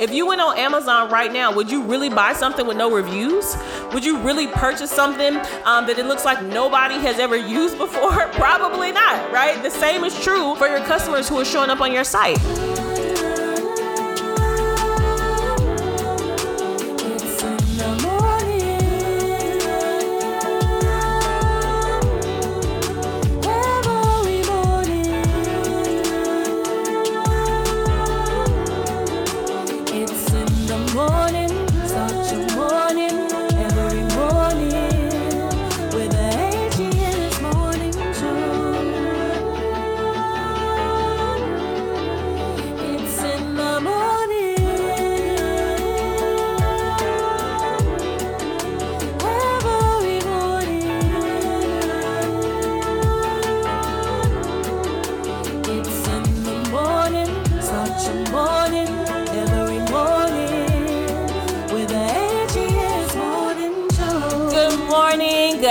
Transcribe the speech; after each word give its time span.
If 0.00 0.14
you 0.14 0.26
went 0.26 0.40
on 0.40 0.56
Amazon 0.56 1.10
right 1.10 1.30
now, 1.30 1.52
would 1.52 1.70
you 1.70 1.82
really 1.82 2.08
buy 2.08 2.32
something 2.32 2.66
with 2.66 2.78
no 2.78 2.90
reviews? 2.90 3.54
Would 3.92 4.02
you 4.02 4.16
really 4.20 4.46
purchase 4.46 4.90
something 4.90 5.36
um, 5.66 5.86
that 5.86 5.98
it 5.98 6.06
looks 6.06 6.24
like 6.24 6.42
nobody 6.42 6.94
has 6.94 7.18
ever 7.18 7.36
used 7.36 7.76
before? 7.76 8.28
Probably 8.32 8.92
not, 8.92 9.30
right? 9.30 9.62
The 9.62 9.68
same 9.68 10.04
is 10.04 10.18
true 10.24 10.54
for 10.54 10.68
your 10.68 10.80
customers 10.86 11.28
who 11.28 11.38
are 11.38 11.44
showing 11.44 11.68
up 11.68 11.82
on 11.82 11.92
your 11.92 12.04
site. 12.04 12.38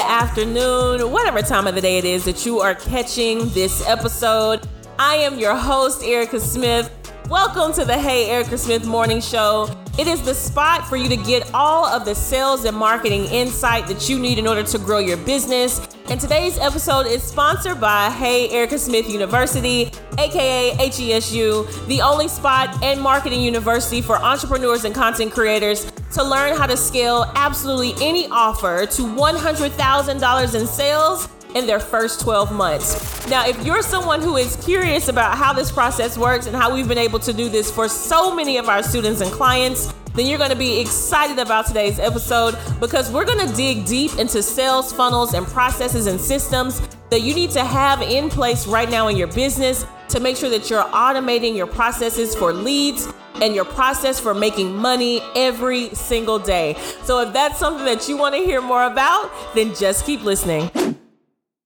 Afternoon, 0.10 1.12
whatever 1.12 1.40
time 1.40 1.68
of 1.68 1.76
the 1.76 1.82
day 1.82 2.00
it 2.00 2.04
is 2.04 2.26
that 2.26 2.44
you 2.44 2.60
are 2.60 2.74
catching 2.74 3.48
this 3.50 3.88
episode. 3.88 4.68
I 4.98 5.14
am 5.18 5.38
your 5.38 5.56
host, 5.56 6.04
Erica 6.04 6.40
Smith. 6.40 6.92
Welcome 7.30 7.74
to 7.74 7.86
the 7.86 7.96
Hey 7.96 8.28
Erica 8.28 8.58
Smith 8.58 8.88
Morning 8.88 9.22
Show. 9.22 9.70
It 10.00 10.08
is 10.08 10.24
the 10.24 10.34
spot 10.34 10.88
for 10.88 10.98
you 10.98 11.10
to 11.10 11.16
get 11.16 11.54
all 11.54 11.86
of 11.86 12.06
the 12.06 12.16
sales 12.16 12.66
and 12.66 12.76
marketing 12.76 13.26
insight 13.26 13.86
that 13.86 14.10
you 14.10 14.18
need 14.18 14.40
in 14.40 14.48
order 14.48 14.64
to 14.64 14.80
grow 14.80 14.98
your 14.98 15.18
business. 15.18 15.88
And 16.10 16.20
today's 16.20 16.58
episode 16.58 17.06
is 17.06 17.22
sponsored 17.22 17.80
by 17.80 18.10
Hey 18.10 18.50
Erica 18.50 18.80
Smith 18.80 19.08
University, 19.08 19.92
aka 20.20 20.72
HESU, 20.78 21.88
the 21.88 22.02
only 22.02 22.28
spot 22.28 22.84
and 22.84 23.00
marketing 23.00 23.42
university 23.42 24.02
for 24.02 24.18
entrepreneurs 24.18 24.84
and 24.86 24.94
content 24.94 25.32
creators 25.32 25.92
to 26.14 26.24
learn 26.24 26.56
how 26.56 26.66
to 26.66 26.76
scale 26.76 27.32
absolutely 27.36 27.94
any 28.06 28.28
offer 28.28 28.86
to 28.86 29.02
$100,000 29.04 30.60
in 30.60 30.68
sales 30.68 31.30
in 31.56 31.66
their 31.66 31.80
first 31.80 32.22
12 32.22 32.52
months. 32.52 33.28
Now, 33.28 33.48
if 33.48 33.64
you're 33.66 33.82
someone 33.82 34.22
who 34.22 34.38
is 34.38 34.56
curious 34.64 35.08
about 35.08 35.38
how 35.38 35.54
this 35.54 35.72
process 35.72 36.18
works 36.18 36.46
and 36.46 36.56
how 36.56 36.74
we've 36.74 36.88
been 36.88 36.98
able 36.98 37.20
to 37.20 37.34
do 37.34 37.50
this 37.50 37.72
for 37.72 37.88
so 37.88 38.36
many 38.36 38.58
of 38.58 38.70
our 38.70 38.84
students 38.84 39.22
and 39.22 39.32
clients, 39.32 39.92
then 40.14 40.26
you're 40.26 40.38
going 40.38 40.52
to 40.52 40.56
be 40.56 40.80
excited 40.80 41.40
about 41.40 41.66
today's 41.66 42.00
episode 42.00 42.58
because 42.80 43.12
we're 43.12 43.26
going 43.26 43.48
to 43.48 43.56
dig 43.56 43.86
deep 43.86 44.18
into 44.20 44.44
sales 44.44 44.92
funnels 44.92 45.34
and 45.34 45.46
processes 45.48 46.08
and 46.08 46.20
systems 46.20 46.82
that 47.10 47.22
you 47.22 47.34
need 47.34 47.52
to 47.52 47.64
have 47.64 48.02
in 48.02 48.30
place 48.30 48.68
right 48.68 48.90
now 48.90 49.08
in 49.08 49.16
your 49.16 49.28
business 49.28 49.86
to 50.10 50.20
make 50.20 50.38
sure 50.38 50.50
that 50.50 50.70
you're 50.70 50.84
automating 50.84 51.56
your 51.56 51.68
processes 51.68 52.36
for 52.36 52.54
leads 52.54 53.08
and 53.42 53.56
your 53.56 53.66
process 53.66 54.20
for 54.20 54.34
making 54.34 54.76
money 54.76 55.22
every 55.36 55.90
single 55.90 56.40
day. 56.40 56.76
So 57.04 57.22
if 57.22 57.34
that's 57.34 57.58
something 57.58 57.86
that 57.86 58.08
you 58.10 58.18
want 58.18 58.36
to 58.36 58.42
hear 58.42 58.62
more 58.62 58.86
about, 58.86 59.32
then 59.56 59.74
just 59.76 60.06
keep 60.06 60.24
listening. 60.24 60.70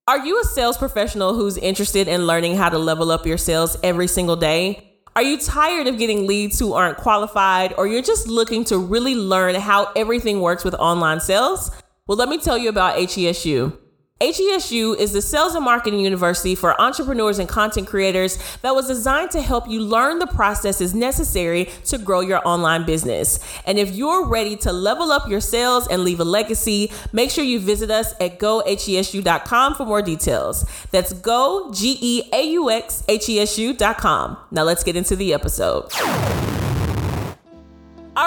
Are 0.08 0.20
you 0.20 0.40
a 0.42 0.44
sales 0.44 0.78
professional 0.78 1.34
who's 1.34 1.58
interested 1.58 2.08
in 2.08 2.28
learning 2.28 2.58
how 2.58 2.70
to 2.70 2.78
level 2.78 3.10
up 3.10 3.26
your 3.26 3.38
sales 3.38 3.78
every 3.84 4.08
single 4.08 4.36
day? 4.36 4.90
Are 5.16 5.22
you 5.22 5.38
tired 5.38 5.88
of 5.88 5.98
getting 5.98 6.28
leads 6.28 6.60
who 6.60 6.74
aren't 6.74 6.98
qualified, 6.98 7.74
or 7.78 7.88
you're 7.88 8.02
just 8.02 8.28
looking 8.28 8.64
to 8.66 8.78
really 8.80 9.16
learn 9.16 9.56
how 9.56 9.92
everything 9.96 10.42
works 10.42 10.64
with 10.64 10.74
online 10.74 11.20
sales? 11.20 11.72
Well, 12.08 12.18
let 12.18 12.30
me 12.30 12.38
tell 12.38 12.58
you 12.58 12.68
about 12.70 12.98
HESU. 12.98 13.78
HESU 14.22 14.98
is 14.98 15.12
the 15.12 15.22
sales 15.22 15.54
and 15.54 15.66
marketing 15.66 16.00
university 16.00 16.56
for 16.56 16.80
entrepreneurs 16.80 17.40
and 17.40 17.50
content 17.50 17.88
creators 17.88 18.38
that 18.62 18.74
was 18.74 18.88
designed 18.88 19.32
to 19.32 19.42
help 19.42 19.68
you 19.68 19.82
learn 19.82 20.20
the 20.20 20.28
processes 20.28 20.96
necessary 20.96 21.66
to 21.86 21.98
grow 21.98 22.22
your 22.22 22.40
online 22.48 22.86
business. 22.86 23.40
And 23.66 23.78
if 23.78 23.92
you're 23.92 24.26
ready 24.26 24.56
to 24.58 24.72
level 24.72 25.12
up 25.12 25.28
your 25.28 25.42
sales 25.42 25.88
and 25.88 26.06
leave 26.06 26.22
a 26.22 26.24
legacy, 26.24 26.92
make 27.12 27.32
sure 27.32 27.44
you 27.44 27.60
visit 27.60 27.92
us 27.92 28.14
at 28.22 28.40
gohesu.com 28.40 29.76
for 29.76 29.86
more 29.86 30.02
details. 30.02 30.66
That's 30.92 31.12
go, 31.12 31.74
G 31.74 31.98
E 32.00 32.30
A 32.32 32.44
U 32.52 32.70
X, 32.70 33.04
H 33.10 33.28
E 33.28 33.40
S 33.42 33.58
U.com. 33.58 34.38
Now 34.52 34.64
let's 34.64 34.84
get 34.84 34.96
into 34.96 35.18
the 35.18 35.34
episode. 35.34 35.92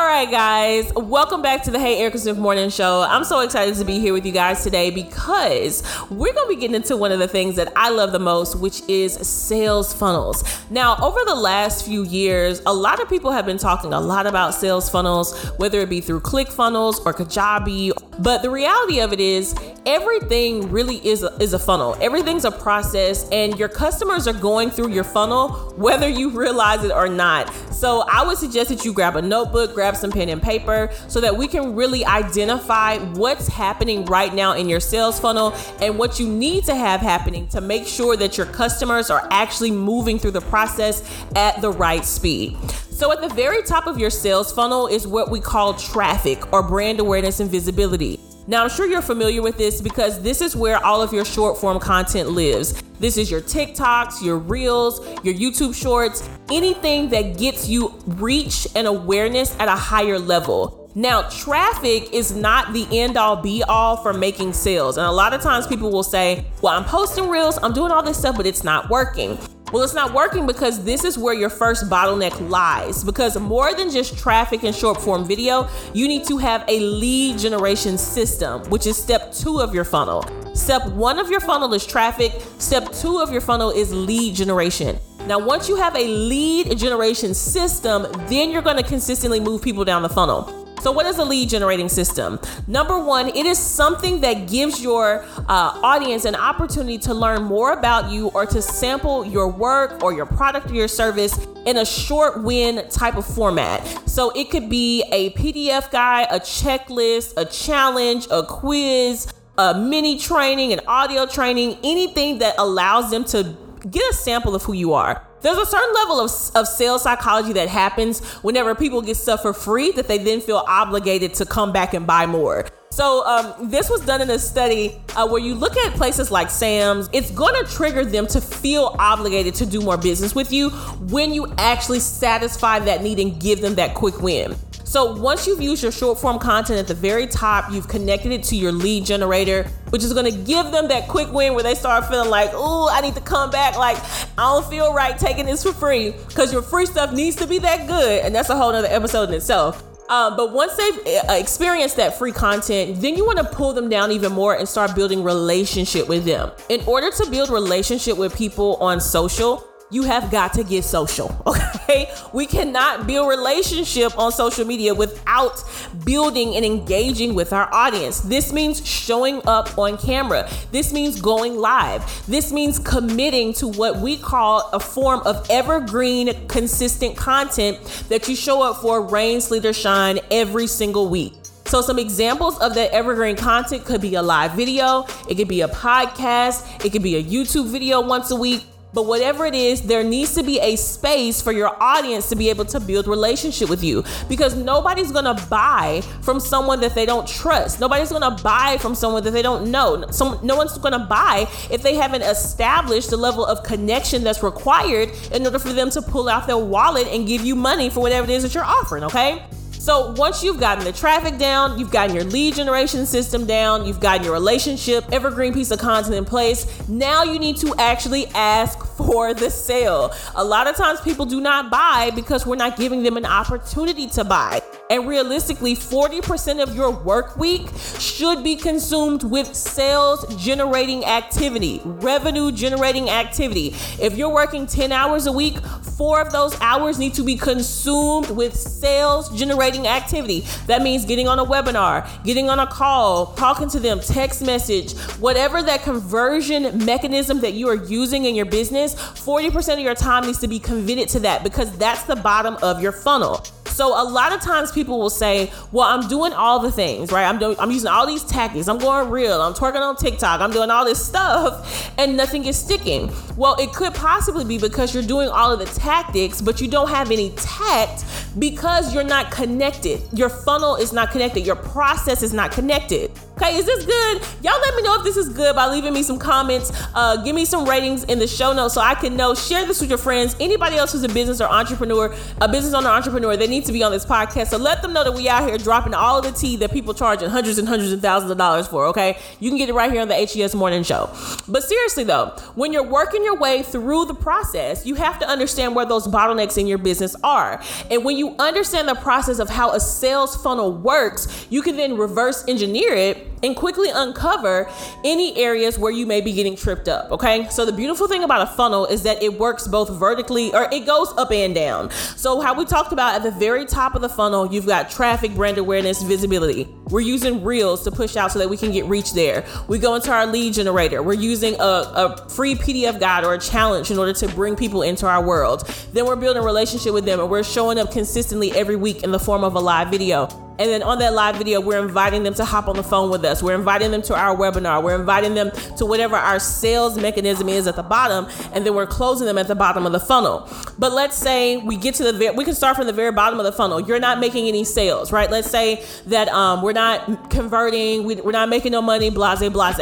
Right, 0.07 0.31
guys, 0.31 0.91
welcome 0.95 1.43
back 1.43 1.65
to 1.65 1.73
the 1.73 1.81
Hey 1.81 1.99
Erica 1.99 2.17
Smith 2.19 2.39
Morning 2.39 2.71
Show. 2.71 3.03
I'm 3.03 3.25
so 3.25 3.41
excited 3.41 3.75
to 3.75 3.85
be 3.85 3.99
here 3.99 4.13
with 4.13 4.25
you 4.25 4.31
guys 4.31 4.63
today 4.63 4.91
because 4.91 5.83
we're 6.11 6.33
going 6.33 6.47
to 6.47 6.55
be 6.55 6.61
getting 6.61 6.77
into 6.77 6.97
one 6.97 7.11
of 7.11 7.19
the 7.19 7.27
things 7.27 7.57
that 7.57 7.73
I 7.75 7.91
love 7.91 8.13
the 8.13 8.21
most, 8.21 8.55
which 8.55 8.83
is 8.89 9.15
sales 9.15 9.93
funnels. 9.93 10.45
Now, 10.71 10.97
over 11.03 11.19
the 11.27 11.35
last 11.35 11.85
few 11.85 12.05
years, 12.05 12.63
a 12.65 12.73
lot 12.73 13.03
of 13.03 13.11
people 13.11 13.33
have 13.33 13.45
been 13.47 13.59
talking 13.59 13.93
a 13.93 14.01
lot 14.01 14.27
about 14.27 14.55
sales 14.55 14.89
funnels, 14.89 15.37
whether 15.59 15.81
it 15.81 15.91
be 15.91 16.01
through 16.01 16.21
ClickFunnels 16.21 17.05
or 17.05 17.13
Kajabi. 17.13 17.91
But 18.23 18.43
the 18.43 18.51
reality 18.51 19.01
of 19.01 19.13
it 19.13 19.21
is, 19.21 19.55
everything 19.87 20.69
really 20.71 20.97
is 21.07 21.23
a, 21.23 21.29
is 21.41 21.53
a 21.53 21.59
funnel. 21.59 21.97
Everything's 22.01 22.45
a 22.45 22.51
process, 22.51 23.27
and 23.31 23.57
your 23.59 23.69
customers 23.69 24.27
are 24.27 24.33
going 24.33 24.69
through 24.71 24.91
your 24.91 25.05
funnel, 25.05 25.51
whether 25.77 26.09
you 26.09 26.31
realize 26.31 26.85
it 26.85 26.91
or 26.91 27.09
not. 27.09 27.55
So, 27.73 28.01
I 28.01 28.27
would 28.27 28.37
suggest 28.37 28.69
that 28.71 28.85
you 28.85 28.93
grab 28.93 29.17
a 29.17 29.23
notebook 29.23 29.75
grab 29.75 29.97
some 29.97 30.11
pen 30.11 30.29
and 30.29 30.43
paper 30.43 30.91
so 31.09 31.21
that 31.21 31.37
we 31.37 31.47
can 31.47 31.77
really 31.77 32.05
identify 32.05 32.99
what's 33.15 33.47
happening 33.47 34.05
right 34.07 34.35
now 34.35 34.53
in 34.53 34.69
your 34.69 34.81
sales 34.81 35.21
funnel 35.21 35.55
and 35.81 35.99
what 35.99 36.19
you 36.19 36.27
need 36.27 36.65
to 36.65 36.75
have 36.75 37.01
happening 37.01 37.47
to 37.49 37.61
make 37.61 37.87
sure 37.87 38.17
that 38.17 38.37
your 38.37 38.47
customers 38.47 39.11
are 39.11 39.29
actually 39.31 39.71
moving 39.71 40.19
through 40.19 40.31
the 40.33 40.41
process 40.43 41.03
at 41.37 41.61
the 41.61 41.71
right 41.71 42.05
speed. 42.05 42.57
So, 42.91 43.13
at 43.13 43.21
the 43.21 43.29
very 43.29 43.63
top 43.63 43.87
of 43.87 43.99
your 43.99 44.11
sales 44.11 44.53
funnel 44.53 44.87
is 44.87 45.07
what 45.07 45.31
we 45.31 45.39
call 45.39 45.75
traffic 45.75 46.53
or 46.53 46.63
brand 46.63 46.99
awareness 46.99 47.41
and 47.41 47.51
visibility. 47.51 48.19
Now, 48.49 48.63
I'm 48.63 48.71
sure 48.71 48.87
you're 48.87 49.03
familiar 49.03 49.43
with 49.43 49.59
this 49.59 49.81
because 49.81 50.23
this 50.23 50.41
is 50.41 50.55
where 50.55 50.85
all 50.85 51.03
of 51.03 51.13
your 51.13 51.25
short 51.25 51.59
form 51.59 51.81
content 51.81 52.31
lives. 52.31 52.81
This 53.01 53.17
is 53.17 53.29
your 53.29 53.41
TikToks, 53.41 54.23
your 54.23 54.39
Reels, 54.39 55.01
your 55.25 55.35
YouTube 55.35 55.75
Shorts, 55.75 56.29
anything 56.49 57.09
that 57.09 57.39
gets 57.39 57.69
you 57.69 57.93
reach 58.07 58.69
and 58.77 58.87
awareness 58.87 59.59
at 59.59 59.67
a 59.67 59.73
higher 59.73 60.19
level. 60.19 60.89
Now, 60.95 61.23
traffic 61.29 62.13
is 62.13 62.37
not 62.37 62.73
the 62.73 62.87
end 62.93 63.17
all 63.17 63.37
be 63.37 63.65
all 63.65 63.97
for 63.97 64.13
making 64.13 64.53
sales. 64.53 64.97
And 64.97 65.07
a 65.07 65.13
lot 65.13 65.35
of 65.35 65.43
times 65.43 65.67
people 65.67 65.91
will 65.91 66.05
say, 66.05 66.45
Well, 66.63 66.73
I'm 66.73 66.85
posting 66.85 67.29
Reels, 67.29 67.59
I'm 67.63 67.73
doing 67.73 67.91
all 67.91 68.03
this 68.03 68.17
stuff, 68.17 68.37
but 68.37 68.47
it's 68.47 68.63
not 68.63 68.89
working. 68.89 69.39
Well, 69.73 69.83
it's 69.83 69.95
not 69.95 70.15
working 70.15 70.47
because 70.47 70.85
this 70.85 71.03
is 71.03 71.19
where 71.19 71.35
your 71.35 71.51
first 71.51 71.91
bottleneck 71.91 72.49
lies. 72.49 73.03
Because 73.03 73.37
more 73.37 73.75
than 73.75 73.91
just 73.91 74.17
traffic 74.17 74.63
and 74.63 74.73
short 74.73 75.01
form 75.01 75.25
video, 75.25 75.69
you 75.93 76.07
need 76.07 76.25
to 76.29 76.39
have 76.39 76.65
a 76.69 76.79
lead 76.79 77.39
generation 77.39 77.99
system, 77.99 78.63
which 78.71 78.87
is 78.87 78.97
step 78.97 79.33
two 79.33 79.61
of 79.61 79.75
your 79.75 79.85
funnel. 79.85 80.25
Step 80.55 80.87
one 80.93 81.19
of 81.19 81.31
your 81.31 81.41
funnel 81.41 81.75
is 81.75 81.85
traffic, 81.85 82.33
step 82.59 82.93
two 82.93 83.19
of 83.19 83.33
your 83.33 83.41
funnel 83.41 83.71
is 83.71 83.93
lead 83.93 84.37
generation. 84.37 84.97
Now, 85.27 85.41
once 85.41 85.69
you 85.69 85.75
have 85.75 85.97
a 85.97 86.07
lead 86.07 86.79
generation 86.79 87.35
system, 87.35 88.07
then 88.29 88.53
you're 88.53 88.63
to 88.63 88.85
consistently 88.85 89.41
move 89.41 89.63
people 89.63 89.85
down 89.85 90.03
the 90.03 90.09
funnel. 90.09 90.66
So, 90.87 90.93
what 90.93 91.05
is 91.07 91.19
a 91.19 91.25
lead 91.25 91.49
generating 91.49 91.89
system? 91.89 92.39
Number 92.69 92.97
one, 92.97 93.31
it 93.31 93.45
is 93.45 93.59
something 93.59 94.21
that 94.21 94.47
gives 94.47 94.81
your 94.81 95.25
uh, 95.49 95.81
audience 95.83 96.25
an 96.25 96.37
opportunity 96.37 96.97
to 96.99 97.13
learn 97.13 97.43
more 97.43 97.73
about 97.73 98.13
you 98.13 98.29
or 98.29 98.47
to 98.47 98.63
sample 98.63 99.27
your 99.27 99.49
work 99.49 100.05
or 100.05 100.13
your 100.13 100.27
product 100.27 100.71
or 100.71 100.75
your 100.75 100.87
service 100.87 101.45
in 101.67 101.79
a 101.79 101.85
short 101.85 102.41
win 102.45 102.89
type 102.89 103.17
of 103.17 103.27
format. 103.27 103.85
So, 104.09 104.31
it 104.37 104.49
could 104.49 104.71
be 104.71 105.03
a 105.11 105.31
PDF 105.31 105.91
guide, 105.91 106.29
a 106.31 106.39
checklist, 106.39 107.35
a 107.37 107.47
challenge, 107.47 108.29
a 108.31 108.45
quiz, 108.45 109.27
a 109.59 109.75
mini 109.75 110.17
training, 110.21 110.73
an 110.73 110.83
audio 110.87 111.27
training, 111.27 111.79
anything 111.83 112.39
that 112.39 112.55
allows 112.59 113.11
them 113.11 113.25
to 113.25 113.57
get 113.91 114.09
a 114.09 114.15
sample 114.15 114.55
of 114.55 114.63
who 114.63 114.73
you 114.73 114.93
are. 114.93 115.26
There's 115.47 115.59
a 115.59 115.67
certain 115.67 115.95
level 115.95 116.19
of, 116.19 116.33
of 116.57 116.67
sales 116.67 117.05
psychology 117.05 117.53
that 117.53 117.69
happens 117.69 118.19
whenever 118.43 118.75
people 118.75 119.01
get 119.01 119.17
stuff 119.17 119.43
for 119.43 119.53
free 119.53 119.93
that 119.93 120.09
they 120.09 120.19
then 120.19 120.41
feel 120.41 120.65
obligated 120.67 121.35
to 121.35 121.47
come 121.47 121.73
back 121.73 121.95
and 121.95 122.05
buy 122.05 122.27
more. 122.27 122.67
So 122.91 123.25
um, 123.25 123.71
this 123.71 123.89
was 123.89 124.05
done 124.05 124.21
in 124.21 124.29
a 124.31 124.41
study 124.41 125.01
uh, 125.15 125.29
where 125.29 125.41
you 125.41 125.55
look 125.55 125.77
at 125.77 125.93
places 125.93 126.33
like 126.33 126.51
Sam's. 126.51 127.09
It's 127.13 127.31
going 127.31 127.65
to 127.65 127.71
trigger 127.71 128.05
them 128.05 128.27
to 128.27 128.41
feel 128.41 128.97
obligated 128.99 129.55
to 129.57 129.67
do 129.67 129.81
more 129.81 129.97
business 129.97 130.35
with 130.35 130.53
you 130.53 130.71
when 130.71 131.33
you 131.33 131.47
actually 131.59 132.01
satisfy 132.01 132.81
that 132.81 133.05
need 133.05 133.21
and 133.21 133.41
give 133.41 133.61
them 133.61 133.77
that 133.77 133.95
quick 133.95 134.21
win. 134.21 134.57
So 134.97 135.13
once 135.13 135.47
you've 135.47 135.61
used 135.61 135.83
your 135.83 135.93
short 135.93 136.19
form 136.19 136.39
content 136.39 136.79
at 136.79 136.87
the 136.89 136.95
very 136.95 137.27
top, 137.27 137.71
you've 137.71 137.87
connected 137.87 138.33
it 138.33 138.43
to 138.45 138.57
your 138.57 138.73
lead 138.73 139.05
generator, 139.05 139.65
which 139.91 140.03
is 140.03 140.15
gonna 140.15 140.31
give 140.31 140.73
them 140.73 140.89
that 140.89 141.07
quick 141.07 141.31
win 141.31 141.53
where 141.53 141.63
they 141.63 141.75
start 141.75 142.07
feeling 142.07 142.31
like, 142.31 142.49
oh, 142.55 142.89
I 142.91 143.03
need 143.03 143.15
to 143.15 143.21
come 143.21 143.51
back. 143.51 143.77
Like, 143.77 143.99
I 144.39 144.55
don't 144.55 144.65
feel 144.71 144.95
right 144.95 145.19
taking 145.19 145.45
this 145.45 145.63
for 145.63 145.75
free 145.75 146.13
because 146.29 146.51
your 146.51 146.63
free 146.63 146.87
stuff 146.87 147.13
needs 147.13 147.37
to 147.37 147.47
be 147.47 147.59
that 147.59 147.87
good. 147.87 148.25
And 148.25 148.35
that's 148.35 148.49
a 148.49 148.57
whole 148.57 148.73
nother 148.73 148.89
episode 148.89 149.29
in 149.29 149.35
itself. 149.35 149.85
Um, 150.09 150.35
but 150.35 150.53
once 150.53 150.75
they've 150.77 150.99
uh, 151.29 151.33
experienced 151.33 151.97
that 151.97 152.17
free 152.17 152.33
content, 152.33 153.03
then 153.03 153.17
you 153.17 153.27
want 153.27 153.37
to 153.37 153.45
pull 153.45 153.75
them 153.75 153.91
down 153.91 154.13
even 154.13 154.33
more 154.33 154.57
and 154.57 154.67
start 154.67 154.95
building 154.95 155.23
relationship 155.23 156.09
with 156.09 156.25
them. 156.25 156.53
In 156.71 156.81
order 156.87 157.11
to 157.11 157.31
build 157.31 157.51
relationship 157.51 158.17
with 158.17 158.35
people 158.35 158.77
on 158.77 159.01
social, 159.01 159.66
you 159.91 160.03
have 160.03 160.31
got 160.31 160.53
to 160.55 160.65
get 160.65 160.85
social. 160.85 161.35
Okay. 161.87 162.13
We 162.33 162.47
cannot 162.47 163.07
build 163.07 163.29
relationship 163.29 164.19
on 164.19 164.33
social 164.33 164.65
media 164.65 164.93
without 164.93 165.63
building 166.05 166.57
and 166.57 166.65
engaging 166.65 167.35
with 167.37 167.53
our 167.53 167.73
audience. 167.73 168.21
This 168.21 168.53
means 168.53 168.85
showing 168.85 169.41
up 169.47 169.79
on 169.79 169.97
camera. 169.97 170.51
This 170.73 170.93
means 170.93 171.21
going 171.21 171.57
live. 171.57 172.03
This 172.27 172.53
means 172.53 172.81
committing 172.81 173.53
to 173.55 173.69
what 173.69 173.99
we 173.99 174.17
call 174.17 174.69
a 174.73 174.81
form 174.81 175.21
of 175.25 175.47
evergreen, 175.49 176.49
consistent 176.49 177.17
content 177.17 177.79
that 178.09 178.29
you 178.29 178.35
show 178.35 178.63
up 178.63 178.79
for, 178.83 179.01
rain, 179.01 179.41
sleet, 179.41 179.65
or 179.65 179.73
shine 179.73 180.19
every 180.33 180.67
single 180.67 181.09
week. 181.09 181.35
So, 181.67 181.83
some 181.83 182.01
examples 182.01 182.59
of 182.59 182.75
that 182.75 182.91
evergreen 182.93 183.37
content 183.37 183.85
could 183.85 184.01
be 184.01 184.17
a 184.17 184.23
live 184.23 184.53
video, 184.53 185.07
it 185.29 185.37
could 185.37 185.49
be 185.49 185.61
a 185.61 185.69
podcast, 185.69 186.85
it 186.85 186.91
could 186.91 187.03
be 187.03 187.17
a 187.17 187.23
YouTube 187.23 187.69
video 187.69 188.01
once 188.01 188.33
a 188.33 188.37
week 188.37 188.65
but 188.97 189.05
whatever 189.05 189.45
it 189.45 189.55
is, 189.55 189.83
there 189.83 190.03
needs 190.03 190.33
to 190.35 190.43
be 190.43 190.59
a 190.59 190.75
space 190.75 191.43
for 191.43 191.53
your 191.53 191.71
audience 191.83 192.31
to 192.31 192.35
be 192.35 192.49
able 192.49 192.65
to 192.65 192.81
build 192.81 193.07
relationship 193.07 193.69
with 193.69 193.85
you 193.85 194.03
because 194.27 194.55
nobody's 194.55 195.13
going 195.13 195.27
to 195.27 195.47
buy 195.49 196.01
from 196.23 196.41
someone 196.41 196.81
that 196.81 196.95
they 196.95 197.05
don't 197.05 197.29
trust. 197.29 197.79
Nobody's 197.79 198.09
going 198.09 198.23
to 198.23 198.43
buy 198.43 198.79
from 198.79 198.95
someone 198.95 199.23
that 199.25 199.33
they 199.33 199.43
don't 199.43 199.71
know. 199.71 200.07
Some, 200.13 200.41
no 200.43 200.57
one's 200.57 200.79
going 200.79 200.99
to 200.99 201.07
buy 201.07 201.47
if 201.71 201.83
they 201.83 201.95
haven't 201.95 202.23
established 202.23 203.11
the 203.11 203.19
level 203.19 203.45
of 203.45 203.63
connection 203.63 204.25
that's 204.25 204.43
required 204.43 205.11
in 205.31 205.45
order 205.45 205.59
for 205.59 205.75
them 205.75 205.91
to 205.91 206.01
pull 206.01 206.31
out 206.31 206.47
their 206.47 206.57
wallet 206.57 207.07
and 207.09 207.27
give 207.27 207.45
you 207.45 207.55
money 207.55 207.91
for 207.91 208.01
whatever 208.01 208.25
it 208.25 208.33
is 208.33 208.45
that 208.45 208.55
you're 208.55 208.65
offering, 208.65 209.05
okay? 209.05 209.45
So 209.87 210.13
once 210.13 210.43
you've 210.43 210.59
gotten 210.59 210.85
the 210.85 210.93
traffic 210.93 211.39
down, 211.39 211.79
you've 211.79 211.93
gotten 211.93 212.15
your 212.17 212.25
lead 212.25 212.55
generation 212.55 213.07
system 213.07 213.47
down, 213.47 213.87
you've 213.87 214.01
gotten 214.01 214.25
your 214.25 214.33
relationship 214.33 215.05
evergreen 215.13 215.53
piece 215.53 215.71
of 215.71 215.79
content 215.79 216.15
in 216.15 216.25
place, 216.25 216.67
now 216.89 217.23
you 217.25 217.39
need 217.39 217.59
to 217.59 217.75
actually 217.79 218.27
ask 218.29 218.86
for 218.97 219.35
the 219.35 219.51
sale. 219.51 220.13
A 220.35 220.45
lot 220.45 220.67
of 220.67 220.77
times 220.77 221.01
people 221.01 221.27
do 221.27 221.41
not 221.41 221.71
buy 221.71 222.11
because 222.15 222.47
we're 222.47 222.57
not 222.57 222.77
giving 222.77 223.03
them 223.03 223.17
an 223.17 223.27
opportunity 223.27 224.07
to 224.09 224.25
buy. 224.25 224.63
And 224.89 225.09
realistically, 225.09 225.75
40% 225.75 226.63
of 226.63 226.77
your 226.77 226.91
work 226.91 227.37
week 227.37 227.69
should 227.99 228.45
be 228.45 228.55
consumed 228.55 229.25
with 229.25 229.53
sales 229.55 230.25
generating 230.37 231.05
activity, 231.05 231.81
revenue 231.85 232.53
generating 232.53 233.11
activity. 233.11 233.75
If 234.01 234.17
you're 234.17 234.33
working 234.33 234.67
10 234.67 234.93
hours 234.93 235.27
a 235.27 235.33
week, 235.33 235.59
four 235.97 236.21
of 236.21 236.31
those 236.31 236.57
hours 236.61 237.01
need 237.01 237.15
to 237.15 237.25
be 237.25 237.37
consumed 237.37 238.31
with 238.31 238.55
sales 238.55 239.29
generating 239.37 239.89
activity. 239.89 240.45
That 240.67 240.83
means 240.83 241.05
getting 241.05 241.27
on 241.27 241.41
a 241.41 241.45
webinar, 241.45 242.09
getting 242.23 242.49
on 242.49 242.61
a 242.61 242.67
call, 242.67 243.35
talking 243.35 243.69
to 243.71 243.81
them, 243.81 243.99
text 243.99 244.41
message, 244.41 244.97
whatever 245.19 245.65
that 245.65 245.83
conversion 245.83 246.85
mechanism 246.85 247.41
that 247.41 247.55
you 247.55 247.69
are 247.69 247.85
using 247.87 248.27
in 248.27 248.37
your 248.37 248.47
business, 248.47 248.95
40% 248.95 249.75
of 249.75 249.81
your 249.81 249.97
time 249.97 250.27
needs 250.27 250.39
to 250.39 250.49
be 250.49 250.61
committed 250.61 251.09
to 251.09 251.21
that 251.21 251.43
because 251.43 251.77
that's 251.77 252.05
the 252.05 252.17
bottom 252.17 252.57
of 252.63 252.81
your 252.81 252.93
funnel. 252.93 253.45
So 253.77 253.89
a 253.89 254.09
lot 254.09 254.33
of 254.33 254.41
times 254.41 254.73
people 254.73 254.99
will 254.99 255.11
say, 255.11 255.51
"Well, 255.71 255.87
I'm 255.87 256.09
doing 256.09 256.33
all 256.33 256.61
the 256.61 256.73
things, 256.73 257.13
right? 257.13 257.27
I'm 257.27 257.39
doing 257.39 257.57
I'm 257.59 257.71
using 257.71 257.91
all 257.91 258.07
these 258.07 258.25
tactics. 258.25 258.69
I'm 258.69 258.79
going 258.79 259.11
real. 259.11 259.43
I'm 259.43 259.53
twerking 259.53 259.83
on 259.83 259.97
TikTok. 259.97 260.41
I'm 260.41 260.51
doing 260.51 260.71
all 260.71 260.87
this 260.87 261.05
stuff 261.05 261.93
and 261.99 262.17
nothing 262.17 262.47
is 262.47 262.57
sticking." 262.57 263.13
Well, 263.37 263.55
it 263.57 263.75
could 263.75 263.93
possibly 263.93 264.47
be 264.47 264.57
because 264.57 264.95
you're 264.95 265.03
doing 265.03 265.29
all 265.29 265.53
of 265.53 265.59
the 265.59 265.67
tactics, 265.67 266.41
but 266.41 266.59
you 266.59 266.69
don't 266.69 266.89
have 266.89 267.11
any 267.11 267.35
tact 267.37 268.07
because 268.39 268.95
you're 268.95 269.05
not 269.05 269.31
connected. 269.31 270.01
Your 270.15 270.31
funnel 270.31 270.77
is 270.77 270.95
not 270.95 271.11
connected. 271.11 271.45
Your 271.45 271.57
process 271.57 272.23
is 272.23 272.33
not 272.33 272.53
connected. 272.53 273.11
Okay, 273.39 273.59
is 273.59 273.67
this 273.67 273.85
good? 273.85 274.23
Y'all 274.43 274.59
let 274.59 274.75
me 274.77 274.81
know 274.81 274.95
if 274.95 275.05
this 275.05 275.19
is 275.19 275.29
good 275.29 275.55
by 275.55 275.69
leaving 275.69 275.93
me 275.93 276.03
some 276.03 276.19
comments. 276.19 276.73
Uh, 276.95 277.23
give 277.23 277.35
me 277.35 277.45
some 277.45 277.69
ratings 277.69 278.03
in 278.05 278.19
the 278.19 278.27
show 278.27 278.55
notes 278.55 278.73
so 278.73 278.81
I 278.81 278.95
can 278.95 279.15
know. 279.15 279.35
Share 279.35 279.67
this 279.67 279.79
with 279.79 279.91
your 279.91 279.99
friends. 279.99 280.35
Anybody 280.41 280.77
else 280.77 280.93
who's 280.93 281.03
a 281.03 281.09
business 281.09 281.43
or 281.43 281.45
entrepreneur, 281.45 282.15
a 282.41 282.49
business 282.49 282.73
owner, 282.73 282.89
entrepreneur, 282.89 283.37
they 283.37 283.47
need 283.47 283.67
to 283.67 283.73
be 283.73 283.83
on 283.83 283.93
this 283.93 284.07
podcast. 284.07 284.47
So 284.47 284.57
let 284.57 284.81
them 284.81 284.95
know 284.95 285.05
that 285.05 285.13
we 285.13 285.29
out 285.29 285.47
here 285.47 285.59
dropping 285.59 285.93
all 285.93 286.19
of 286.19 286.25
the 286.25 286.33
tea 286.33 286.57
that 286.57 286.73
people 286.73 286.95
charging 286.95 287.29
hundreds 287.29 287.59
and 287.59 287.69
hundreds 287.69 287.93
and 287.93 288.01
thousands 288.01 288.31
of 288.31 288.39
dollars 288.39 288.69
for. 288.69 288.87
Okay, 288.87 289.19
you 289.39 289.51
can 289.51 289.59
get 289.59 289.69
it 289.69 289.75
right 289.75 289.93
here 289.93 290.01
on 290.01 290.09
the 290.09 290.15
HES 290.15 290.55
Morning 290.55 290.83
Show. 290.83 291.11
But 291.47 291.63
seriously 291.63 292.05
though, 292.05 292.29
when 292.55 292.73
you're 292.73 292.89
working 292.89 293.23
your 293.23 293.37
way 293.37 293.63
through 293.63 294.07
the 294.07 294.15
process, 294.15 294.87
you 294.87 294.95
have 294.95 295.19
to 295.19 295.29
understand 295.29 295.75
where 295.75 295.85
those 295.85 296.09
bottlenecks 296.09 296.57
in 296.57 296.67
your 296.67 296.79
business 296.79 297.15
are. 297.23 297.63
And 297.91 298.03
when 298.03 298.17
you 298.17 298.35
understand 298.39 298.89
the 298.89 298.95
process 298.95 299.41
of 299.41 299.51
how 299.51 299.73
a 299.73 299.81
sales 299.81 300.43
funnel 300.43 300.73
works, 300.73 301.47
you 301.51 301.61
can 301.61 301.77
then 301.77 301.99
reverse 301.99 302.43
engineer 302.49 302.95
it 302.95 303.26
and 303.43 303.57
quickly 303.57 303.91
uncover 303.93 304.71
any 305.05 305.37
areas 305.37 305.79
where 305.79 305.93
you 305.93 306.07
may 306.07 306.21
be 306.21 306.33
getting 306.33 306.57
tripped 306.57 306.89
up. 306.89 307.11
Okay. 307.11 307.49
So, 307.51 307.65
the 307.65 307.73
beautiful 307.73 308.09
thing 308.09 308.25
about 308.25 308.43
a 308.43 308.47
funnel 308.47 308.87
is 308.87 309.03
that 309.03 309.23
it 309.23 309.39
works 309.39 309.67
both 309.67 309.91
vertically 309.91 310.55
or 310.55 310.69
it 310.73 310.87
goes 310.87 311.13
up 311.17 311.31
and 311.31 311.55
down. 311.55 311.91
So, 311.91 312.41
how 312.41 312.55
we 312.55 312.65
talked 312.65 312.93
about 312.93 313.15
at 313.15 313.23
the 313.23 313.31
very 313.31 313.67
top 313.67 313.95
of 313.95 314.03
the 314.03 314.09
funnel, 314.09 314.53
you've 314.53 314.67
got 314.67 314.91
traffic, 314.91 315.35
brand 315.35 315.59
awareness, 315.59 316.03
visibility. 316.03 316.69
We're 316.91 317.01
using 317.01 317.43
reels 317.43 317.83
to 317.85 317.91
push 317.91 318.17
out 318.17 318.33
so 318.33 318.39
that 318.39 318.49
we 318.49 318.57
can 318.57 318.71
get 318.71 318.85
reach 318.87 319.13
there. 319.13 319.45
We 319.69 319.79
go 319.79 319.95
into 319.97 320.13
our 320.13 320.27
lead 320.27 320.55
generator. 320.55 321.03
We're 321.03 321.15
using 321.15 321.55
a, 321.55 321.65
a 321.65 322.29
free 322.31 322.55
PDF 322.55 323.01
guide 323.01 323.25
or 323.25 323.35
a 323.35 323.41
challenge 323.41 323.91
in 323.91 323.99
order 323.99 324.13
to 324.13 324.29
bring 324.29 324.55
people 324.57 324.83
into 324.83 325.07
our 325.07 325.25
world. 325.25 325.67
Then 325.93 326.07
we're 326.07 326.17
building 326.17 326.43
a 326.43 326.47
relationship 326.47 326.95
with 326.95 327.05
them 327.05 327.19
and 327.21 327.29
we're 327.29 327.43
showing 327.43 327.79
up 327.79 327.93
consistently 327.93 328.53
every 328.53 328.77
week 328.77 329.03
in 329.03 329.11
the 329.11 329.19
form 329.19 329.43
of 329.43 329.55
a 329.55 329.61
live 329.61 329.89
video. 329.89 330.46
And 330.59 330.71
then 330.71 330.83
on 330.83 330.99
that 331.01 331.13
live 331.13 331.37
video, 331.37 331.61
we're 331.61 331.83
inviting 331.83 332.23
them 332.23 332.35
to 332.35 332.45
hop 332.45 332.69
on 332.69 332.77
the 332.77 332.83
phone 332.83 333.11
with 333.11 333.25
us. 333.25 333.43
We're 333.43 333.55
inviting 333.55 333.91
them 333.91 334.03
to 334.03 334.15
our 334.17 334.35
webinar. 334.37 334.83
We're 334.83 334.99
inviting 334.99 335.35
them 335.35 335.51
to 335.77 335.85
whatever 335.85 336.17
our 336.17 336.39
sales 336.39 336.97
mechanism 336.97 337.49
is 337.49 337.67
at 337.67 337.77
the 337.77 337.83
bottom. 337.83 338.27
And 338.53 338.65
then 338.65 338.75
we're 338.75 338.87
closing 338.87 339.27
them 339.27 339.39
at 339.39 339.49
the 339.49 339.55
bottom 339.55 339.87
of 339.87 339.93
the 339.93 340.01
funnel. 340.01 340.49
But 340.79 340.93
let's 340.93 341.17
say 341.17 341.59
we 341.59 341.77
get 341.77 341.95
to 341.97 342.13
the, 342.13 342.33
we 342.37 342.45
can 342.45 342.55
start 342.55 342.77
from 342.77 342.87
the 342.87 342.93
very 342.93 343.13
bottom 343.13 343.39
of 343.39 343.45
the 343.45 343.53
funnel. 343.53 343.81
You're 343.81 344.01
not 344.01 344.19
making 344.19 344.49
any 344.49 344.65
sales, 344.65 345.13
right? 345.13 345.31
Let's 345.31 345.51
say 345.51 345.85
that 346.07 346.29
um, 346.29 346.63
we're 346.63 346.73
not 346.73 347.31
converting, 347.31 348.05
we, 348.05 348.17
we're 348.17 348.33
not 348.33 348.49
making 348.49 348.73
no 348.73 348.83
money, 348.83 349.11
blase, 349.11 349.49
blase. 349.51 349.77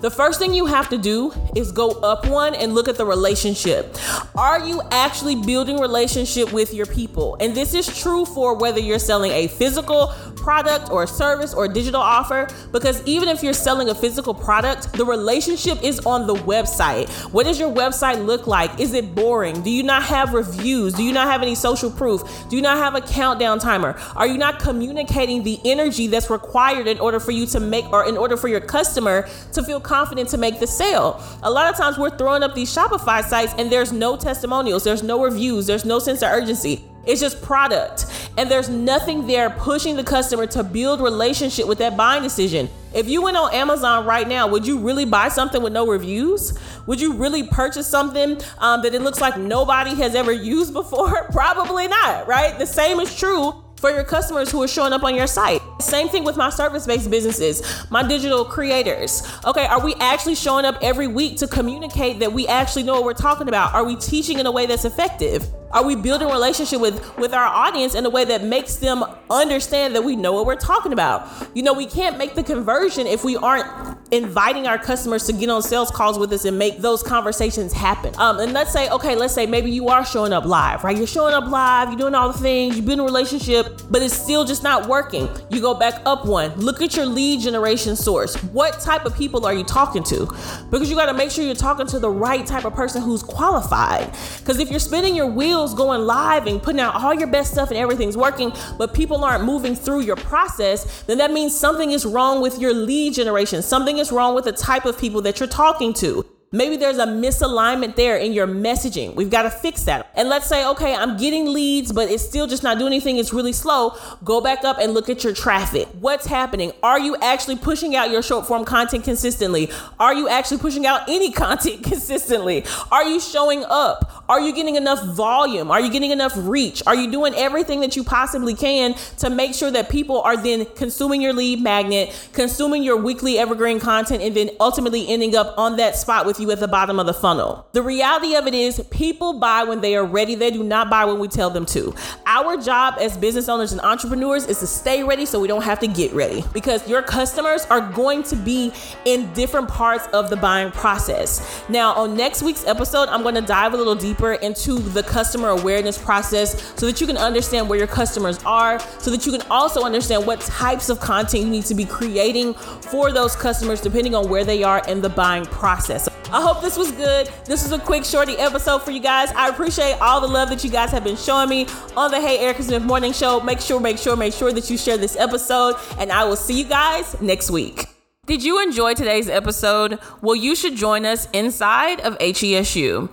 The 0.00 0.10
first 0.10 0.38
thing 0.38 0.52
you 0.52 0.66
have 0.66 0.88
to 0.90 0.98
do 0.98 1.32
is 1.56 1.72
go 1.72 1.90
up 2.00 2.26
one 2.26 2.54
and 2.54 2.74
look 2.74 2.88
at 2.88 2.96
the 2.96 3.06
relationship. 3.06 3.96
Are 4.36 4.66
you 4.66 4.82
actually 4.90 5.36
building 5.36 5.78
relationship 5.78 6.52
with 6.52 6.74
your 6.74 6.86
people? 6.86 7.36
And 7.40 7.54
this 7.54 7.74
is 7.74 7.86
true 7.98 8.24
for 8.24 8.54
whether 8.54 8.80
you're 8.80 8.98
selling 8.98 9.32
a 9.32 9.48
physical 9.48 10.14
product 10.36 10.90
or 10.90 11.02
a 11.02 11.06
service 11.06 11.54
or 11.54 11.66
a 11.66 11.68
digital 11.68 12.00
offer 12.00 12.48
because 12.72 13.02
even 13.06 13.28
if 13.28 13.42
you're 13.42 13.52
selling 13.52 13.88
a 13.88 13.94
physical 13.94 14.34
product, 14.34 14.92
the 14.94 15.04
relationship 15.04 15.82
is 15.82 16.00
on 16.00 16.26
the 16.26 16.34
website. 16.34 17.08
What 17.32 17.44
does 17.44 17.58
your 17.58 17.72
website 17.72 18.24
look 18.24 18.46
like? 18.46 18.78
Is 18.80 18.94
it 18.94 19.14
boring? 19.14 19.62
Do 19.62 19.70
you 19.70 19.82
not 19.82 20.02
have 20.04 20.32
reviews? 20.32 20.94
Do 20.94 21.02
you 21.02 21.12
not 21.12 21.28
have 21.28 21.42
any 21.42 21.54
social 21.54 21.90
proof? 21.90 22.22
Do 22.48 22.56
you 22.56 22.62
not 22.62 22.78
have 22.78 22.94
a 22.94 23.00
countdown 23.00 23.58
timer? 23.58 23.98
Are 24.16 24.26
you 24.26 24.38
not 24.38 24.58
communicating 24.58 25.42
the 25.42 25.60
energy 25.64 26.06
that's 26.06 26.30
required 26.30 26.86
in 26.86 26.98
order 26.98 27.20
for 27.20 27.32
you 27.32 27.46
to 27.46 27.60
make 27.60 27.90
or 27.92 28.08
in 28.08 28.16
order 28.16 28.36
for 28.36 28.48
your 28.48 28.60
customer 28.60 29.28
to 29.52 29.62
feel 29.62 29.80
confident 29.80 30.28
to 30.30 30.38
make 30.38 30.60
the 30.60 30.66
sale? 30.66 31.22
A 31.42 31.50
lot 31.50 31.70
of 31.70 31.76
times 31.76 31.98
we're 31.98 32.16
throwing 32.16 32.42
up 32.42 32.54
these 32.54 32.74
Shopify 32.74 33.22
sites 33.24 33.54
and 33.58 33.70
there's 33.70 33.92
no 33.92 34.16
testimonials, 34.16 34.84
there's 34.84 35.02
no 35.02 35.22
reviews, 35.22 35.66
there's 35.66 35.84
no 35.84 35.98
sense 35.98 36.22
of 36.22 36.30
urgency. 36.30 36.84
It's 37.06 37.22
just 37.22 37.40
product. 37.40 38.04
And 38.38 38.48
there's 38.48 38.68
nothing 38.68 39.26
there 39.26 39.50
pushing 39.50 39.96
the 39.96 40.04
customer 40.04 40.46
to 40.46 40.62
build 40.62 41.00
relationship 41.00 41.66
with 41.66 41.78
that 41.78 41.96
buying 41.96 42.22
decision. 42.22 42.70
If 42.94 43.08
you 43.08 43.20
went 43.20 43.36
on 43.36 43.52
Amazon 43.52 44.06
right 44.06 44.28
now, 44.28 44.46
would 44.46 44.64
you 44.64 44.78
really 44.78 45.04
buy 45.04 45.28
something 45.28 45.60
with 45.60 45.72
no 45.72 45.88
reviews? 45.88 46.56
Would 46.86 47.00
you 47.00 47.14
really 47.14 47.42
purchase 47.48 47.88
something 47.88 48.40
um, 48.58 48.82
that 48.82 48.94
it 48.94 49.02
looks 49.02 49.20
like 49.20 49.36
nobody 49.36 49.92
has 49.96 50.14
ever 50.14 50.30
used 50.30 50.72
before? 50.72 51.24
Probably 51.32 51.88
not, 51.88 52.28
right? 52.28 52.56
The 52.56 52.64
same 52.64 53.00
is 53.00 53.12
true 53.18 53.54
for 53.74 53.90
your 53.90 54.04
customers 54.04 54.52
who 54.52 54.62
are 54.62 54.68
showing 54.68 54.92
up 54.92 55.02
on 55.02 55.16
your 55.16 55.26
site. 55.26 55.60
Same 55.80 56.08
thing 56.08 56.22
with 56.22 56.36
my 56.36 56.50
service 56.50 56.86
based 56.86 57.10
businesses, 57.10 57.90
my 57.90 58.06
digital 58.06 58.44
creators. 58.44 59.28
Okay, 59.46 59.66
are 59.66 59.84
we 59.84 59.96
actually 59.96 60.36
showing 60.36 60.64
up 60.64 60.78
every 60.80 61.08
week 61.08 61.38
to 61.38 61.48
communicate 61.48 62.20
that 62.20 62.32
we 62.32 62.46
actually 62.46 62.84
know 62.84 62.94
what 62.94 63.02
we're 63.02 63.14
talking 63.14 63.48
about? 63.48 63.74
Are 63.74 63.84
we 63.84 63.96
teaching 63.96 64.38
in 64.38 64.46
a 64.46 64.52
way 64.52 64.66
that's 64.66 64.84
effective? 64.84 65.44
Are 65.70 65.84
we 65.84 65.96
building 65.96 66.28
relationship 66.28 66.80
with 66.80 67.16
with 67.18 67.34
our 67.34 67.46
audience 67.46 67.94
in 67.94 68.06
a 68.06 68.10
way 68.10 68.24
that 68.24 68.42
makes 68.42 68.76
them 68.76 69.04
understand 69.28 69.94
that 69.94 70.02
we 70.02 70.16
know 70.16 70.32
what 70.32 70.46
we're 70.46 70.56
talking 70.56 70.92
about? 70.92 71.28
You 71.54 71.62
know, 71.62 71.74
we 71.74 71.86
can't 71.86 72.16
make 72.16 72.34
the 72.34 72.42
conversion 72.42 73.06
if 73.06 73.22
we 73.24 73.36
aren't 73.36 73.97
inviting 74.10 74.66
our 74.66 74.78
customers 74.78 75.24
to 75.26 75.32
get 75.32 75.50
on 75.50 75.62
sales 75.62 75.90
calls 75.90 76.18
with 76.18 76.32
us 76.32 76.44
and 76.44 76.58
make 76.58 76.78
those 76.78 77.02
conversations 77.02 77.72
happen. 77.72 78.14
Um, 78.16 78.38
and 78.38 78.52
let's 78.52 78.72
say, 78.72 78.88
okay, 78.88 79.14
let's 79.14 79.34
say 79.34 79.46
maybe 79.46 79.70
you 79.70 79.88
are 79.88 80.04
showing 80.04 80.32
up 80.32 80.46
live, 80.46 80.82
right? 80.82 80.96
You're 80.96 81.06
showing 81.06 81.34
up 81.34 81.46
live, 81.46 81.88
you're 81.88 81.98
doing 81.98 82.14
all 82.14 82.32
the 82.32 82.38
things, 82.38 82.76
you've 82.76 82.86
been 82.86 82.94
in 82.94 83.00
a 83.00 83.04
relationship, 83.04 83.82
but 83.90 84.00
it's 84.02 84.14
still 84.14 84.44
just 84.44 84.62
not 84.62 84.88
working. 84.88 85.28
You 85.50 85.60
go 85.60 85.74
back 85.74 86.00
up 86.06 86.24
one, 86.24 86.54
look 86.54 86.80
at 86.80 86.96
your 86.96 87.04
lead 87.04 87.40
generation 87.40 87.96
source. 87.96 88.34
What 88.44 88.80
type 88.80 89.04
of 89.04 89.14
people 89.14 89.44
are 89.44 89.52
you 89.52 89.64
talking 89.64 90.02
to? 90.04 90.26
Because 90.70 90.88
you 90.88 90.96
got 90.96 91.06
to 91.06 91.14
make 91.14 91.30
sure 91.30 91.44
you're 91.44 91.54
talking 91.54 91.86
to 91.88 91.98
the 91.98 92.10
right 92.10 92.46
type 92.46 92.64
of 92.64 92.74
person 92.74 93.02
who's 93.02 93.22
qualified. 93.22 94.10
Because 94.38 94.58
if 94.58 94.70
you're 94.70 94.80
spinning 94.80 95.14
your 95.14 95.26
wheels 95.26 95.74
going 95.74 96.02
live 96.02 96.46
and 96.46 96.62
putting 96.62 96.80
out 96.80 96.94
all 96.94 97.12
your 97.12 97.28
best 97.28 97.52
stuff 97.52 97.70
and 97.70 97.78
everything's 97.78 98.16
working, 98.16 98.52
but 98.78 98.94
people 98.94 99.22
aren't 99.22 99.44
moving 99.44 99.74
through 99.74 100.00
your 100.00 100.16
process, 100.16 101.02
then 101.02 101.18
that 101.18 101.30
means 101.30 101.54
something 101.54 101.90
is 101.90 102.06
wrong 102.06 102.40
with 102.40 102.58
your 102.58 102.72
lead 102.72 103.12
generation. 103.12 103.60
Something 103.60 103.97
is 103.98 104.12
wrong 104.12 104.34
with 104.34 104.44
the 104.44 104.52
type 104.52 104.84
of 104.84 104.98
people 104.98 105.22
that 105.22 105.40
you're 105.40 105.48
talking 105.48 105.92
to. 105.94 106.24
Maybe 106.50 106.78
there's 106.78 106.96
a 106.96 107.06
misalignment 107.06 107.94
there 107.94 108.16
in 108.16 108.32
your 108.32 108.46
messaging. 108.46 109.14
We've 109.14 109.28
got 109.28 109.42
to 109.42 109.50
fix 109.50 109.82
that. 109.82 110.10
And 110.14 110.30
let's 110.30 110.46
say, 110.46 110.66
okay, 110.68 110.94
I'm 110.94 111.18
getting 111.18 111.52
leads, 111.52 111.92
but 111.92 112.10
it's 112.10 112.26
still 112.26 112.46
just 112.46 112.62
not 112.62 112.78
doing 112.78 112.94
anything. 112.94 113.18
It's 113.18 113.34
really 113.34 113.52
slow. 113.52 113.98
Go 114.24 114.40
back 114.40 114.64
up 114.64 114.78
and 114.78 114.94
look 114.94 115.10
at 115.10 115.24
your 115.24 115.34
traffic. 115.34 115.88
What's 116.00 116.24
happening? 116.24 116.72
Are 116.82 116.98
you 116.98 117.16
actually 117.16 117.56
pushing 117.56 117.96
out 117.96 118.10
your 118.10 118.22
short 118.22 118.46
form 118.46 118.64
content 118.64 119.04
consistently? 119.04 119.70
Are 120.00 120.14
you 120.14 120.26
actually 120.30 120.56
pushing 120.56 120.86
out 120.86 121.02
any 121.06 121.32
content 121.44 121.84
consistently? 121.84 122.64
Are 122.90 123.04
you 123.04 123.20
showing 123.20 123.62
up? 123.68 124.17
Are 124.28 124.42
you 124.42 124.52
getting 124.52 124.76
enough 124.76 125.02
volume? 125.02 125.70
Are 125.70 125.80
you 125.80 125.90
getting 125.90 126.10
enough 126.10 126.34
reach? 126.36 126.82
Are 126.86 126.94
you 126.94 127.10
doing 127.10 127.32
everything 127.34 127.80
that 127.80 127.96
you 127.96 128.04
possibly 128.04 128.54
can 128.54 128.92
to 129.20 129.30
make 129.30 129.54
sure 129.54 129.70
that 129.70 129.88
people 129.88 130.20
are 130.20 130.36
then 130.36 130.66
consuming 130.76 131.22
your 131.22 131.32
lead 131.32 131.62
magnet, 131.62 132.14
consuming 132.34 132.82
your 132.82 132.98
weekly 132.98 133.38
evergreen 133.38 133.80
content, 133.80 134.22
and 134.22 134.36
then 134.36 134.50
ultimately 134.60 135.08
ending 135.08 135.34
up 135.34 135.56
on 135.56 135.76
that 135.78 135.96
spot 135.96 136.26
with 136.26 136.38
you 136.40 136.50
at 136.50 136.60
the 136.60 136.68
bottom 136.68 137.00
of 137.00 137.06
the 137.06 137.14
funnel? 137.14 137.66
The 137.72 137.80
reality 137.80 138.34
of 138.34 138.46
it 138.46 138.52
is, 138.52 138.78
people 138.90 139.40
buy 139.40 139.64
when 139.64 139.80
they 139.80 139.96
are 139.96 140.04
ready. 140.04 140.34
They 140.34 140.50
do 140.50 140.62
not 140.62 140.90
buy 140.90 141.06
when 141.06 141.18
we 141.18 141.28
tell 141.28 141.48
them 141.48 141.64
to. 141.66 141.94
Our 142.26 142.58
job 142.58 142.96
as 143.00 143.16
business 143.16 143.48
owners 143.48 143.72
and 143.72 143.80
entrepreneurs 143.80 144.44
is 144.44 144.58
to 144.58 144.66
stay 144.66 145.02
ready 145.02 145.24
so 145.24 145.40
we 145.40 145.48
don't 145.48 145.64
have 145.64 145.78
to 145.78 145.86
get 145.86 146.12
ready 146.12 146.44
because 146.52 146.86
your 146.86 147.00
customers 147.00 147.64
are 147.70 147.80
going 147.92 148.24
to 148.24 148.36
be 148.36 148.74
in 149.06 149.32
different 149.32 149.68
parts 149.68 150.06
of 150.08 150.28
the 150.28 150.36
buying 150.36 150.70
process. 150.70 151.64
Now, 151.70 151.94
on 151.94 152.14
next 152.14 152.42
week's 152.42 152.66
episode, 152.66 153.08
I'm 153.08 153.22
going 153.22 153.34
to 153.34 153.40
dive 153.40 153.72
a 153.72 153.76
little 153.78 153.94
deeper 153.94 154.17
deeper 154.18 154.32
into 154.34 154.78
the 154.78 155.02
customer 155.02 155.48
awareness 155.48 155.96
process 155.96 156.72
so 156.78 156.86
that 156.86 157.00
you 157.00 157.06
can 157.06 157.16
understand 157.16 157.68
where 157.68 157.78
your 157.78 157.86
customers 157.86 158.38
are, 158.44 158.80
so 158.98 159.10
that 159.10 159.24
you 159.24 159.32
can 159.32 159.42
also 159.50 159.84
understand 159.84 160.26
what 160.26 160.40
types 160.40 160.88
of 160.88 160.98
content 161.00 161.44
you 161.44 161.50
need 161.50 161.64
to 161.64 161.74
be 161.74 161.84
creating 161.84 162.52
for 162.54 163.12
those 163.12 163.36
customers 163.36 163.80
depending 163.80 164.14
on 164.14 164.28
where 164.28 164.44
they 164.44 164.62
are 164.62 164.82
in 164.88 165.00
the 165.00 165.08
buying 165.08 165.44
process. 165.46 166.08
I 166.30 166.42
hope 166.42 166.60
this 166.60 166.76
was 166.76 166.90
good. 166.92 167.30
This 167.46 167.64
is 167.64 167.72
a 167.72 167.78
quick, 167.78 168.04
shorty 168.04 168.36
episode 168.36 168.82
for 168.82 168.90
you 168.90 169.00
guys. 169.00 169.30
I 169.32 169.48
appreciate 169.48 169.98
all 170.00 170.20
the 170.20 170.26
love 170.26 170.50
that 170.50 170.62
you 170.62 170.70
guys 170.70 170.90
have 170.90 171.04
been 171.04 171.16
showing 171.16 171.48
me 171.48 171.66
on 171.96 172.10
the 172.10 172.20
Hey 172.20 172.38
Erica 172.40 172.62
Smith 172.62 172.82
Morning 172.82 173.12
Show. 173.12 173.40
Make 173.40 173.60
sure, 173.60 173.80
make 173.80 173.96
sure, 173.96 174.16
make 174.16 174.34
sure 174.34 174.52
that 174.52 174.68
you 174.68 174.76
share 174.76 174.98
this 174.98 175.16
episode, 175.16 175.76
and 175.98 176.12
I 176.12 176.24
will 176.24 176.36
see 176.36 176.58
you 176.58 176.64
guys 176.64 177.18
next 177.22 177.50
week. 177.50 177.86
Did 178.26 178.44
you 178.44 178.62
enjoy 178.62 178.92
today's 178.92 179.30
episode? 179.30 179.98
Well, 180.20 180.36
you 180.36 180.54
should 180.54 180.76
join 180.76 181.06
us 181.06 181.28
inside 181.32 182.00
of 182.00 182.18
HESU. 182.18 183.08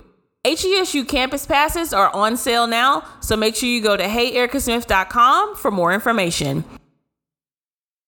HESU 0.46 1.08
campus 1.08 1.44
passes 1.44 1.92
are 1.92 2.08
on 2.14 2.36
sale 2.36 2.68
now, 2.68 3.02
so 3.18 3.36
make 3.36 3.56
sure 3.56 3.68
you 3.68 3.82
go 3.82 3.96
to 3.96 4.04
heyericasmith.com 4.04 5.56
for 5.56 5.72
more 5.72 5.92
information. 5.92 6.62